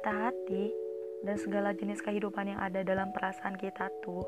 patah 0.00 0.32
hati 0.32 0.72
dan 1.28 1.36
segala 1.36 1.76
jenis 1.76 2.00
kehidupan 2.00 2.48
yang 2.48 2.56
ada 2.56 2.80
dalam 2.80 3.12
perasaan 3.12 3.52
kita 3.60 3.92
tuh 4.00 4.24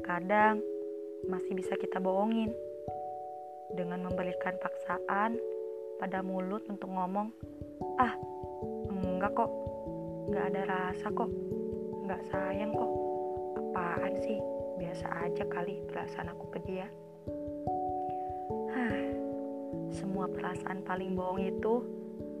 kadang 0.00 0.56
masih 1.28 1.52
bisa 1.52 1.76
kita 1.76 2.00
bohongin. 2.00 2.48
Dengan 3.76 4.08
memberikan 4.08 4.56
paksaan 4.56 5.36
pada 6.00 6.24
mulut 6.24 6.64
untuk 6.72 6.88
ngomong 6.88 7.28
ah 8.00 8.16
enggak 8.88 9.36
kok 9.36 9.52
nggak 10.32 10.44
ada 10.48 10.62
rasa 10.64 11.12
kok 11.12 11.28
nggak 12.08 12.22
sayang 12.32 12.72
kok 12.72 12.92
apaan 13.60 14.16
sih? 14.24 14.40
Biasa 14.80 15.06
aja 15.28 15.44
kali 15.44 15.76
perasaan 15.92 16.32
aku 16.32 16.56
ke 16.56 16.58
dia. 16.64 16.88
Semua 19.92 20.24
perasaan 20.24 20.80
paling 20.88 21.12
bohong 21.12 21.44
itu 21.44 21.84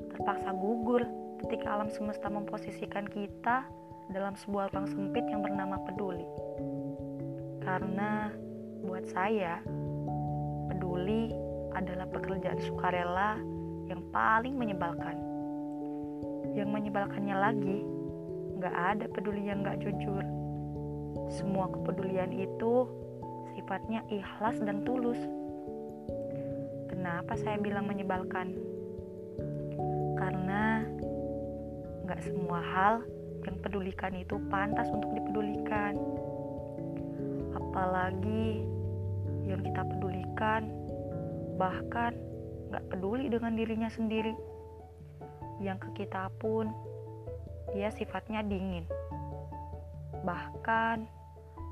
terpaksa 0.08 0.56
gugur 0.56 1.04
ketika 1.46 1.78
alam 1.78 1.86
semesta 1.86 2.26
memposisikan 2.26 3.06
kita 3.06 3.62
dalam 4.10 4.34
sebuah 4.34 4.74
ruang 4.74 4.90
sempit 4.90 5.22
yang 5.30 5.46
bernama 5.46 5.78
peduli. 5.86 6.26
Karena 7.62 8.34
buat 8.82 9.06
saya, 9.14 9.62
peduli 10.66 11.30
adalah 11.70 12.10
pekerjaan 12.10 12.58
sukarela 12.66 13.38
yang 13.86 14.02
paling 14.10 14.58
menyebalkan. 14.58 15.14
Yang 16.58 16.66
menyebalkannya 16.66 17.36
lagi, 17.38 17.78
nggak 18.58 18.74
ada 18.74 19.06
peduli 19.06 19.46
yang 19.46 19.62
nggak 19.62 19.86
jujur. 19.86 20.26
Semua 21.30 21.70
kepedulian 21.70 22.34
itu 22.34 22.90
sifatnya 23.54 24.02
ikhlas 24.10 24.58
dan 24.66 24.82
tulus. 24.82 25.22
Kenapa 26.90 27.38
saya 27.38 27.54
bilang 27.62 27.86
menyebalkan? 27.86 28.75
Nggak 32.06 32.22
semua 32.22 32.62
hal 32.62 32.94
yang 33.42 33.58
pedulikan 33.58 34.14
itu 34.14 34.38
pantas 34.46 34.86
untuk 34.94 35.10
dipedulikan. 35.10 35.98
Apalagi 37.58 38.62
yang 39.46 39.58
kita 39.66 39.82
pedulikan 39.82 40.70
bahkan 41.58 42.14
nggak 42.70 42.86
peduli 42.94 43.26
dengan 43.26 43.58
dirinya 43.58 43.90
sendiri. 43.90 44.38
Yang 45.58 45.90
ke 45.90 46.06
kita 46.06 46.30
pun 46.38 46.70
dia 47.74 47.90
sifatnya 47.90 48.46
dingin. 48.46 48.86
Bahkan 50.22 50.96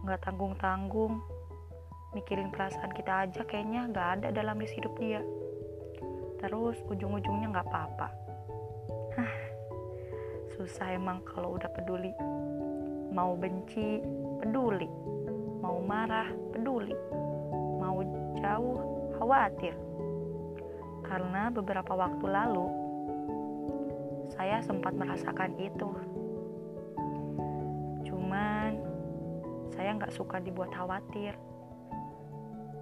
nggak 0.02 0.20
tanggung-tanggung 0.26 1.22
mikirin 2.14 2.50
perasaan 2.50 2.90
kita 2.94 3.26
aja 3.26 3.42
kayaknya 3.46 3.86
nggak 3.90 4.08
ada 4.18 4.28
dalam 4.34 4.58
list 4.58 4.74
hidup 4.74 4.94
dia. 4.98 5.22
Terus 6.42 6.78
ujung-ujungnya 6.90 7.54
nggak 7.54 7.66
apa-apa. 7.70 8.08
Susah 10.54 10.94
emang 10.94 11.18
kalau 11.26 11.58
udah 11.58 11.66
peduli. 11.74 12.14
Mau 13.10 13.34
benci, 13.34 13.98
peduli. 14.38 14.86
Mau 15.58 15.82
marah, 15.82 16.30
peduli. 16.54 16.94
Mau 17.82 17.98
jauh, 18.38 18.78
khawatir. 19.18 19.74
Karena 21.04 21.50
beberapa 21.50 21.92
waktu 21.94 22.26
lalu, 22.26 22.66
saya 24.34 24.62
sempat 24.62 24.94
merasakan 24.94 25.52
itu. 25.58 25.90
Cuman, 28.08 28.78
saya 29.74 29.90
nggak 29.98 30.14
suka 30.14 30.38
dibuat 30.38 30.70
khawatir. 30.70 31.34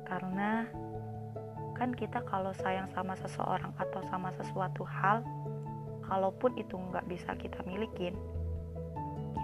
Karena, 0.06 0.68
kan 1.72 1.90
kita 1.96 2.20
kalau 2.28 2.52
sayang 2.52 2.88
sama 2.92 3.16
seseorang 3.16 3.72
atau 3.80 4.00
sama 4.12 4.28
sesuatu 4.36 4.84
hal, 4.84 5.24
kalaupun 6.06 6.58
itu 6.58 6.74
nggak 6.74 7.06
bisa 7.08 7.34
kita 7.38 7.60
milikin, 7.64 8.14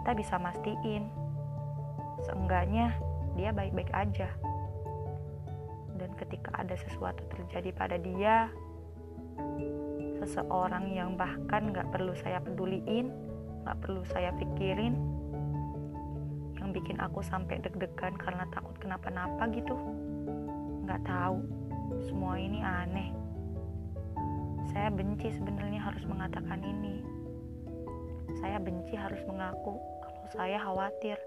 kita 0.09 0.13
bisa 0.17 0.41
mastiin. 0.41 1.11
Seenggaknya, 2.25 2.97
dia 3.39 3.55
baik-baik 3.55 3.93
aja. 3.95 4.33
Dan 5.99 6.11
ketika 6.19 6.55
ada 6.55 6.75
sesuatu 6.79 7.23
terjadi 7.31 7.71
pada 7.75 7.99
dia, 7.99 8.51
seseorang 10.23 10.91
yang 10.91 11.15
bahkan 11.15 11.71
gak 11.75 11.91
perlu 11.95 12.15
saya 12.19 12.43
peduliin, 12.43 13.11
gak 13.67 13.79
perlu 13.83 14.03
saya 14.07 14.35
pikirin, 14.39 14.95
yang 16.59 16.71
bikin 16.75 16.99
aku 16.99 17.23
sampai 17.23 17.63
deg-degan 17.63 18.15
karena 18.19 18.47
takut 18.51 18.75
kenapa-napa 18.79 19.47
gitu. 19.55 19.75
Gak 20.87 21.03
tahu, 21.07 21.43
semua 22.07 22.39
ini 22.39 22.63
aneh. 22.63 23.18
Saya 24.88 25.04
benci 25.04 25.28
sebenarnya 25.37 25.84
harus 25.84 26.00
mengatakan 26.09 26.65
ini. 26.65 27.04
Saya 28.41 28.56
benci 28.56 28.97
harus 28.97 29.21
mengaku 29.28 29.76
kalau 30.00 30.25
saya 30.32 30.56
khawatir. 30.65 31.21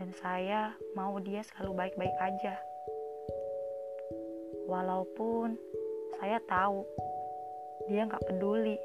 Dan 0.00 0.16
saya 0.16 0.72
mau 0.96 1.20
dia 1.20 1.44
selalu 1.44 1.76
baik-baik 1.76 2.16
aja. 2.16 2.56
Walaupun 4.64 5.60
saya 6.16 6.40
tahu 6.48 6.88
dia 7.92 8.08
nggak 8.08 8.24
peduli 8.32 8.80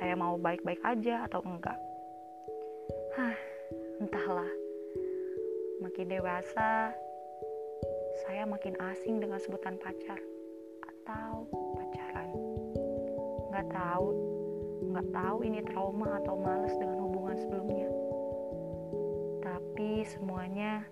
saya 0.00 0.16
mau 0.16 0.40
baik-baik 0.40 0.80
aja 0.80 1.28
atau 1.28 1.44
enggak 1.44 1.76
hah 3.20 3.36
entahlah 4.00 4.48
makin 5.84 6.08
dewasa 6.08 6.88
saya 8.24 8.48
makin 8.48 8.80
asing 8.80 9.20
dengan 9.20 9.36
sebutan 9.36 9.76
pacar 9.76 10.16
atau 11.04 11.63
nggak 13.54 13.70
tahu 13.70 14.10
nggak 14.90 15.08
tahu 15.14 15.46
ini 15.46 15.62
trauma 15.70 16.18
atau 16.18 16.34
males 16.34 16.74
dengan 16.74 16.98
hubungan 17.06 17.38
sebelumnya. 17.38 17.86
Tapi 19.46 20.02
semuanya 20.10 20.82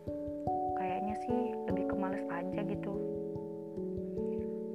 kayaknya 0.78 1.18
sih 1.26 1.40
lebih 1.66 1.90
ke 1.90 1.94
males 1.98 2.22
aja 2.30 2.60
gitu. 2.62 2.94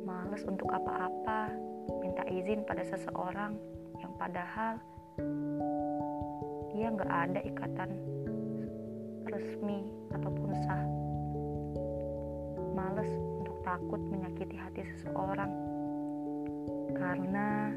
Males 0.04 0.44
untuk 0.44 0.68
apa-apa 0.68 1.56
minta 2.04 2.28
izin 2.28 2.68
pada 2.68 2.84
seseorang 2.84 3.56
yang 4.04 4.12
padahal 4.20 4.84
dia 6.76 6.92
nggak 6.92 7.12
ada 7.12 7.40
ikatan 7.40 7.92
resmi 9.32 9.88
ataupun 10.12 10.50
sah. 10.68 10.88
Males 12.76 13.12
untuk 13.40 13.56
takut 13.64 14.00
menyakiti 14.12 14.60
hati 14.60 14.84
seseorang 14.92 15.67
karena 16.98 17.70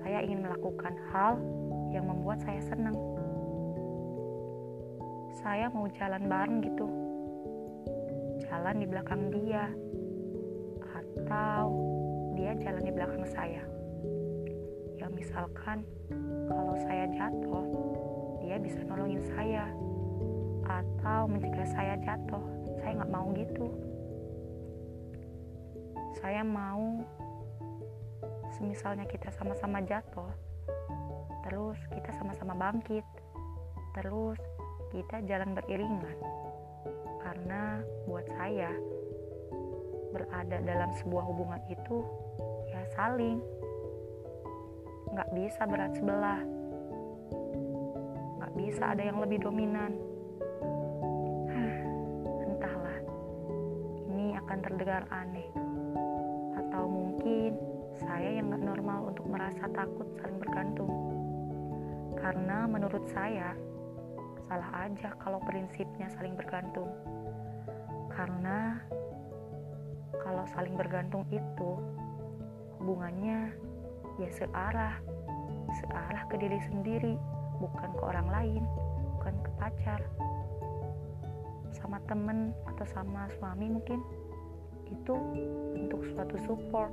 saya 0.00 0.18
ingin 0.22 0.46
melakukan 0.46 0.94
hal 1.10 1.34
yang 1.90 2.06
membuat 2.06 2.38
saya 2.46 2.62
senang. 2.62 2.94
Saya 5.42 5.66
mau 5.74 5.90
jalan 5.90 6.30
bareng 6.30 6.58
gitu. 6.62 6.86
Jalan 8.46 8.76
di 8.78 8.86
belakang 8.86 9.22
dia 9.34 9.66
atau 10.80 11.64
dia 12.38 12.54
jalan 12.62 12.82
di 12.86 12.92
belakang 12.94 13.24
saya. 13.26 13.62
Ya 14.98 15.06
misalkan 15.10 15.82
kalau 16.46 16.74
saya 16.86 17.10
jatuh 17.10 17.64
dia 18.42 18.56
bisa 18.58 18.80
nolongin 18.86 19.22
saya 19.34 19.66
atau 20.66 21.26
mencegah 21.26 21.66
saya 21.66 21.94
jatuh. 22.02 22.42
Saya 22.78 23.02
nggak 23.02 23.12
mau 23.12 23.26
gitu. 23.34 23.66
Saya 26.20 26.42
mau 26.44 27.00
semisalnya 28.60 29.08
kita 29.08 29.32
sama-sama 29.32 29.80
jatuh 29.80 30.28
terus 31.48 31.80
kita 31.88 32.12
sama-sama 32.20 32.52
bangkit 32.52 33.02
terus 33.96 34.38
kita 34.90 35.22
jalan 35.26 35.54
beriringan. 35.54 36.18
Karena 37.22 37.78
buat 38.10 38.26
saya 38.26 38.74
berada 40.10 40.58
dalam 40.66 40.90
sebuah 40.98 41.24
hubungan 41.30 41.62
itu 41.70 42.02
ya 42.66 42.82
saling. 42.98 43.38
Nggak 45.14 45.30
bisa 45.34 45.62
berat 45.66 45.94
sebelah. 45.94 46.42
Nggak 48.38 48.52
bisa 48.58 48.82
ada 48.90 49.02
yang 49.06 49.22
lebih 49.22 49.38
dominan. 49.46 49.94
Entahlah 52.50 52.98
ini 54.10 54.34
akan 54.42 54.58
terdengar 54.58 55.06
aneh. 55.14 55.50
Atau 56.58 56.82
mungkin 56.90 57.54
saya 58.00 58.40
yang 58.40 58.48
nggak 58.48 58.64
normal 58.64 59.12
untuk 59.12 59.28
merasa 59.28 59.68
takut 59.70 60.08
saling 60.20 60.40
bergantung. 60.40 60.88
Karena 62.16 62.64
menurut 62.64 63.04
saya 63.12 63.52
salah 64.48 64.88
aja 64.88 65.12
kalau 65.20 65.38
prinsipnya 65.44 66.08
saling 66.16 66.32
bergantung. 66.36 66.88
Karena 68.10 68.80
kalau 70.20 70.44
saling 70.52 70.76
bergantung 70.76 71.24
itu 71.32 71.70
hubungannya 72.80 73.52
ya 74.20 74.28
searah 74.32 75.00
searah 75.70 76.22
ke 76.28 76.36
diri 76.40 76.60
sendiri 76.66 77.14
bukan 77.62 77.90
ke 77.94 78.02
orang 78.02 78.28
lain 78.28 78.62
bukan 79.16 79.34
ke 79.44 79.50
pacar 79.60 80.00
sama 81.76 82.02
temen 82.08 82.52
atau 82.66 82.84
sama 82.88 83.30
suami 83.38 83.70
mungkin. 83.70 84.00
Itu 84.90 85.14
untuk 85.78 86.02
suatu 86.10 86.34
support 86.44 86.90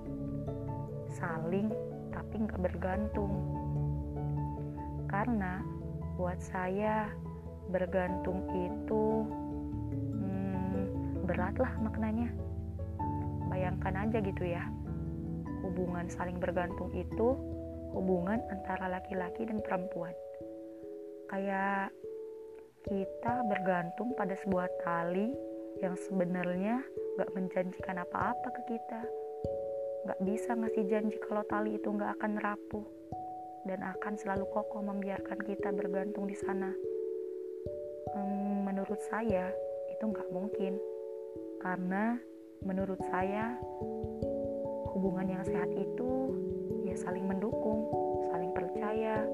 saling 1.15 1.71
tapi 2.12 2.44
nggak 2.44 2.59
bergantung 2.59 3.31
Karena 5.07 5.63
buat 6.19 6.42
saya 6.44 7.07
bergantung 7.71 8.44
itu 8.51 9.04
hmm, 10.18 11.24
beratlah 11.27 11.71
maknanya. 11.80 12.31
Bayangkan 13.48 14.07
aja 14.07 14.19
gitu 14.19 14.44
ya, 14.44 14.68
hubungan 15.63 16.12
saling 16.12 16.38
bergantung 16.38 16.92
itu 16.92 17.36
hubungan 17.95 18.44
antara 18.51 18.92
laki-laki 18.92 19.48
dan 19.48 19.63
perempuan. 19.63 20.13
Kayak 21.31 21.92
kita 22.88 23.44
bergantung 23.48 24.15
pada 24.15 24.36
sebuah 24.44 24.68
tali 24.83 25.36
yang 25.83 25.94
sebenarnya 26.07 26.81
gak 27.19 27.31
menjanjikan 27.36 28.00
apa-apa 28.01 28.48
ke 28.53 28.62
kita. 28.75 29.01
Gak 30.07 30.24
bisa 30.24 30.56
ngasih 30.56 30.88
janji 30.88 31.19
kalau 31.19 31.44
tali 31.51 31.75
itu 31.75 31.92
gak 31.92 32.15
akan 32.15 32.39
rapuh 32.39 32.86
dan 33.68 33.83
akan 33.83 34.15
selalu 34.15 34.48
kokoh 34.56 34.80
membiarkan 34.80 35.36
kita 35.44 35.75
bergantung 35.75 36.31
di 36.31 36.38
sana. 36.39 36.71
Hmm, 38.15 38.63
menurut 38.63 39.04
saya 39.12 39.51
itu 39.92 40.07
gak 40.07 40.31
mungkin 40.31 40.80
karena 41.59 42.15
menurut 42.63 43.04
saya 43.12 43.59
hubungan 44.95 45.27
yang 45.27 45.44
sehat 45.44 45.68
itu 45.75 46.31
ya 46.88 46.95
saling 46.95 47.27
mendukung, 47.27 47.92
saling 48.31 48.56
percaya, 48.56 49.27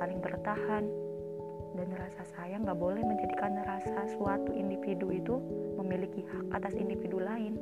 saling 0.00 0.24
bertahan, 0.24 0.88
dan 1.74 1.88
rasa 2.00 2.22
sayang 2.32 2.62
nggak 2.64 2.78
boleh 2.78 3.02
menjadikan 3.02 3.60
rasa 3.66 4.08
suatu 4.14 4.54
individu 4.54 5.10
itu 5.10 5.36
memiliki 5.76 6.22
hak 6.24 6.62
atas 6.62 6.74
individu 6.78 7.20
lain. 7.20 7.58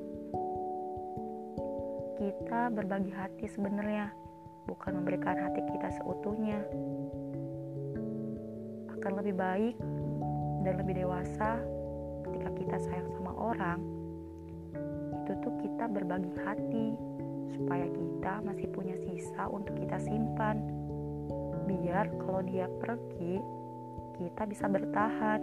Kita 2.23 2.71
berbagi 2.71 3.11
hati 3.11 3.51
sebenarnya, 3.51 4.07
bukan 4.71 5.03
memberikan 5.03 5.35
hati 5.35 5.59
kita 5.75 5.91
seutuhnya. 5.99 6.63
Akan 8.95 9.19
lebih 9.19 9.35
baik 9.35 9.75
dan 10.63 10.79
lebih 10.79 11.03
dewasa 11.03 11.59
ketika 12.23 12.51
kita 12.55 12.77
sayang 12.87 13.11
sama 13.19 13.35
orang, 13.35 13.83
itu 15.19 15.35
tuh 15.43 15.51
kita 15.67 15.91
berbagi 15.91 16.31
hati 16.47 16.95
supaya 17.59 17.91
kita 17.91 18.39
masih 18.47 18.71
punya 18.71 18.95
sisa 19.03 19.51
untuk 19.51 19.75
kita 19.83 19.99
simpan. 19.99 20.63
Biar 21.67 22.07
kalau 22.23 22.47
dia 22.47 22.71
pergi, 22.79 23.43
kita 24.23 24.47
bisa 24.47 24.71
bertahan. 24.71 25.43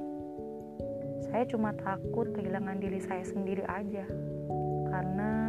Saya 1.28 1.44
cuma 1.44 1.76
takut 1.76 2.32
kehilangan 2.32 2.80
diri 2.80 3.04
saya 3.04 3.28
sendiri 3.28 3.68
aja, 3.68 4.08
karena 4.88 5.49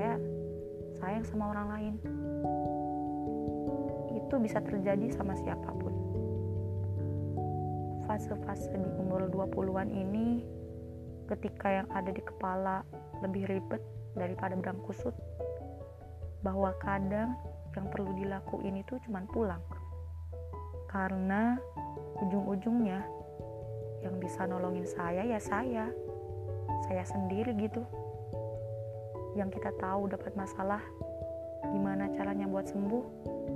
saya 0.00 0.16
sayang 0.96 1.24
sama 1.28 1.52
orang 1.52 1.68
lain. 1.76 1.94
Itu 4.16 4.40
bisa 4.40 4.64
terjadi 4.64 5.12
sama 5.12 5.36
siapa 5.36 5.68
pun. 5.76 5.92
Fase-fase 8.08 8.80
di 8.80 8.90
umur 8.96 9.28
20-an 9.28 9.92
ini, 9.92 10.40
ketika 11.28 11.84
yang 11.84 11.88
ada 11.92 12.08
di 12.16 12.24
kepala 12.24 12.80
lebih 13.20 13.44
ribet 13.44 13.84
daripada 14.16 14.56
berang 14.56 14.80
kusut, 14.88 15.12
bahwa 16.40 16.72
kadang 16.80 17.36
yang 17.76 17.84
perlu 17.92 18.16
dilakuin 18.16 18.80
itu 18.80 18.96
cuma 19.04 19.20
pulang 19.28 19.60
karena 20.88 21.60
ujung-ujungnya 22.24 23.04
yang 24.00 24.16
bisa 24.16 24.48
nolongin 24.48 24.88
saya 24.88 25.22
ya 25.22 25.38
saya 25.38 25.86
saya 26.88 27.04
sendiri 27.06 27.54
gitu 27.60 27.84
yang 29.40 29.48
kita 29.48 29.72
tahu 29.80 30.12
dapat 30.12 30.36
masalah 30.36 30.84
gimana 31.72 32.12
caranya 32.12 32.44
buat 32.44 32.68
sembuh 32.68 33.04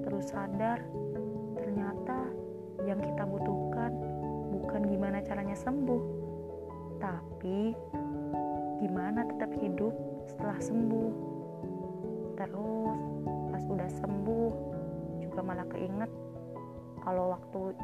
terus 0.09 0.33
sadar 0.33 0.81
ternyata 1.61 2.33
yang 2.89 3.05
kita 3.05 3.29
butuhkan 3.29 3.93
bukan 4.49 4.89
gimana 4.89 5.21
caranya 5.21 5.53
sembuh 5.53 6.25
tapi 7.05 7.77
gimana 8.81 9.25
tetap 9.29 9.53
hidup 9.61 9.95
setelah 10.29 10.59
sembuh. 10.61 11.13
Terus 12.35 13.01
pas 13.53 13.65
udah 13.69 13.91
sembuh 14.01 14.53
juga 15.21 15.41
malah 15.45 15.67
keinget 15.71 16.11
kalau 17.05 17.37
waktu 17.37 17.77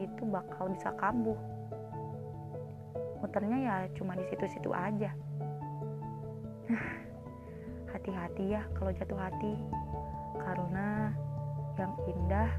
itu 0.00 0.22
bakal 0.30 0.70
bisa 0.70 0.94
kambuh. 0.96 1.36
Muternya 3.20 3.58
ya 3.60 3.76
cuma 3.98 4.16
di 4.16 4.24
situ-situ 4.32 4.72
aja 4.72 5.12
hati-hati 8.00 8.56
ya 8.56 8.62
kalau 8.72 8.90
jatuh 8.96 9.20
hati 9.20 9.54
karena 10.40 11.12
yang 11.76 11.92
indah 12.08 12.50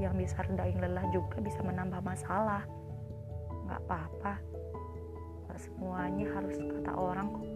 yang 0.00 0.16
bisa 0.16 0.40
redain 0.40 0.80
lelah 0.80 1.04
juga 1.12 1.36
bisa 1.44 1.60
menambah 1.60 2.00
masalah 2.00 2.64
nggak 3.68 3.80
apa-apa 3.84 4.34
semuanya 5.60 6.24
harus 6.32 6.56
kata 6.56 6.92
orang 6.96 7.28
kok 7.36 7.48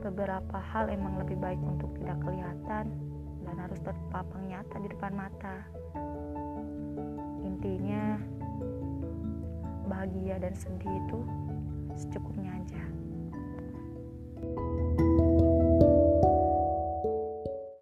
beberapa 0.00 0.58
hal 0.58 0.90
emang 0.90 1.22
lebih 1.22 1.38
baik 1.38 1.60
untuk 1.62 1.94
tidak 2.02 2.18
kelihatan 2.24 2.90
dan 3.46 3.56
harus 3.60 3.78
terpapang 3.84 4.42
nyata 4.48 4.76
di 4.80 4.88
depan 4.88 5.12
mata. 5.12 5.56
Intinya, 7.44 8.16
bahagia 9.86 10.40
dan 10.40 10.56
sedih 10.56 10.88
itu 11.04 11.20
secukupnya 11.94 12.56
aja. 12.56 12.82
you 14.42 15.09